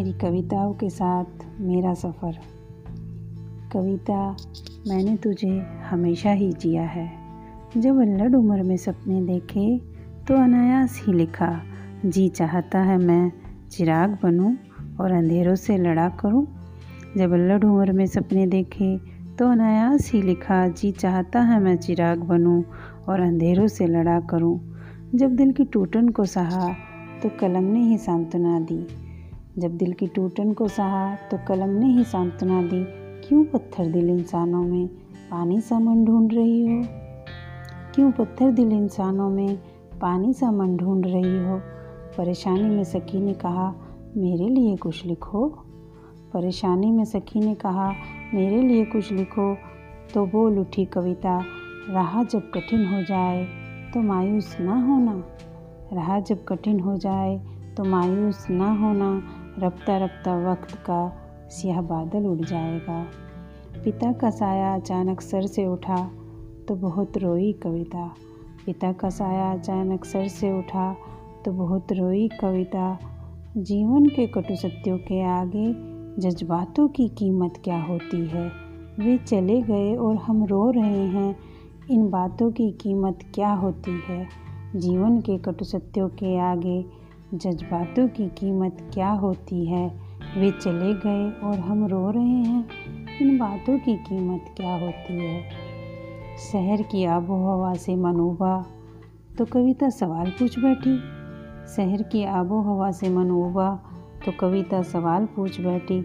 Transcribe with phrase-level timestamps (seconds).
[0.00, 2.36] मेरी कविताओं के साथ मेरा सफ़र।
[3.72, 4.36] कविता,
[4.88, 5.48] मैंने तुझे
[5.90, 7.04] हमेशा ही जिया है।
[7.76, 9.78] जब अल्लड़ उम्र में सपने देखे
[10.28, 11.62] तो अनायास ही लिखा,
[12.06, 13.32] जी चाहता है मैं
[13.70, 14.54] चिराग बनूं
[15.00, 16.46] और अंधेरों से लड़ा करूँ।
[17.16, 18.96] जब अल्लड़ उम्र में सपने देखे
[19.38, 22.62] तो अनायास ही लिखा, जी चाहता है मैं चिराग बनूं
[23.08, 24.58] और अंधेरों से लड़ा करूँ।
[25.14, 26.72] जब दिल की टूटन को सहा
[27.22, 28.86] तो कलम ने ही सांत्वना दी।
[29.60, 32.84] जब दिल की टूटन को सहा तो कलम ने ही सांत्वना दी,
[33.28, 34.86] क्यों पत्थर दिल इंसानों में
[35.30, 36.82] पानी सा मन ढूंढ रही हो?
[37.94, 39.56] क्यों पत्थर दिल इंसानों में
[40.00, 41.60] पानी सा मन ढूंढ रही हो?
[42.16, 43.74] परेशानी में सखी ने कहा,
[44.16, 45.48] मेरे लिए कुछ लिखो।
[46.32, 47.92] परेशानी में सखी ने कहा,
[48.34, 49.54] मेरे लिए कुछ लिखो
[50.14, 51.38] तो बोल उठी कविता,
[51.90, 53.44] राह जब कठिन हो जाए
[53.94, 55.22] तो मायूस ना होना।
[55.92, 57.38] राह जब कठिन हो जाए
[57.76, 59.10] तो मायूस ना होना
[59.58, 61.16] रफ्ता रफ्ता वक्त का
[61.48, 63.06] सियाह बादल उड़ जाएगा।
[63.84, 66.10] पिता का साया अचानक सर से उठा
[66.68, 68.14] तो बहुत रोई कविता।
[68.66, 70.96] पिता का साया अचानक सर से उठा
[71.44, 72.98] तो बहुत रोई कविता।
[73.56, 75.90] जीवन के कटु सत्यों के आगे
[76.22, 78.50] जज्बातों की कीमत क्या होती है?
[79.00, 81.36] वे चले गए और हम रो रहे हैं।
[81.90, 84.26] इन बातों की कीमत क्या होती है?
[84.76, 86.99] जीवन के कटु सत्यों के आगे
[87.34, 89.88] जज्बातों की कीमत क्या होती है?
[90.38, 92.68] वे चले गए और हम रो रहे हैं।
[93.22, 95.42] इन बातों की कीमत क्या होती है?
[96.52, 98.66] शहर की आबो हवा से मनोबा
[99.38, 100.96] तो कविता सवाल पूछ बैठी।
[101.76, 103.82] शहर की आबो हवा से मनोबा
[104.26, 106.00] तो कविता सवाल पूछ बैठी।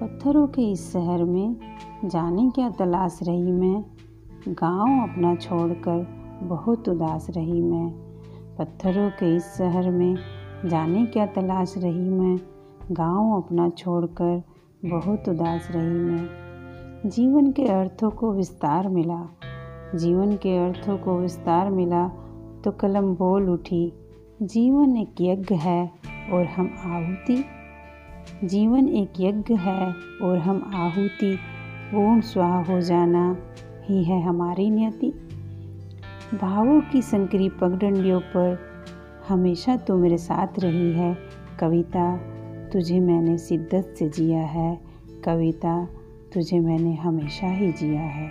[0.00, 1.56] पत्थरों के इस शहर में
[2.04, 3.84] जाने क्या तलाश रही मैं?
[4.48, 6.06] गाँव अपना छोड़कर
[6.42, 7.90] बहुत उदास रही मैं।
[8.58, 10.16] पत्थरों के इस शहर में
[10.66, 12.40] जाने क्या तलाश रही मैं?
[12.90, 14.42] गाँव अपना छोड़कर
[14.84, 16.28] बहुत उदास रही मैं।
[17.08, 19.28] जीवन के अर्थों को विस्तार मिला।
[19.94, 22.08] जीवन के अर्थों को विस्तार मिला
[22.64, 23.92] तो कलम बोल उठी,
[24.42, 25.90] जीवन एक यज्ञ है
[26.32, 27.44] और हम आहुति।
[28.44, 31.38] जीवन एक यज्ञ है और हम आहुति।
[31.92, 33.36] पूर्ण स्वाह हो जाना
[33.84, 35.10] ही है हमारी नियति।
[36.34, 38.77] भावों की संकरी पगडंडियों पर
[39.28, 41.16] हमेशा तू मेरे साथ रही है।
[41.60, 42.16] कविता,
[42.72, 44.80] तुझे मैंने शिद्दत से जिया है।
[45.24, 45.88] कविता,
[46.34, 48.30] तुझे मैंने हमेशा ही जिया है।